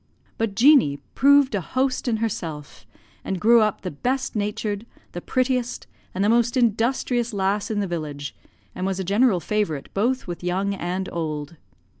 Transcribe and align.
But 0.39 0.55
Jeanie 0.55 0.97
proved 1.13 1.53
a 1.53 1.61
host 1.61 2.07
in 2.07 2.17
herself, 2.17 2.87
and 3.23 3.39
grew 3.39 3.61
up 3.61 3.81
the 3.81 3.91
best 3.91 4.35
natured, 4.35 4.87
the 5.11 5.21
prettiest, 5.21 5.85
and 6.15 6.23
the 6.23 6.27
most 6.29 6.57
industrious 6.57 7.33
lass 7.33 7.69
in 7.69 7.81
the 7.81 7.85
village, 7.87 8.35
and 8.73 8.87
was 8.87 8.99
a 8.99 9.03
general 9.03 9.39
favourite 9.39 9.93
both 9.93 10.25
with 10.25 10.43
young 10.43 10.73
and 10.73 11.07
old. 11.11 11.55